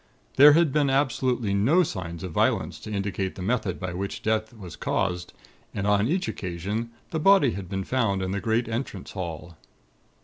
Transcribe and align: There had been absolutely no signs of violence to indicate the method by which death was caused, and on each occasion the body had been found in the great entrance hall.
There 0.35 0.53
had 0.53 0.73
been 0.73 0.89
absolutely 0.89 1.53
no 1.53 1.83
signs 1.83 2.23
of 2.23 2.31
violence 2.31 2.79
to 2.79 2.91
indicate 2.91 3.35
the 3.35 3.43
method 3.43 3.79
by 3.79 3.93
which 3.93 4.23
death 4.23 4.51
was 4.51 4.75
caused, 4.75 5.31
and 5.75 5.85
on 5.85 6.07
each 6.07 6.27
occasion 6.27 6.89
the 7.11 7.19
body 7.19 7.51
had 7.51 7.69
been 7.69 7.83
found 7.83 8.23
in 8.23 8.31
the 8.31 8.41
great 8.41 8.67
entrance 8.67 9.11
hall. 9.11 9.57